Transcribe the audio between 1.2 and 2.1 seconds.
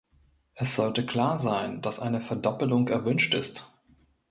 sein, dass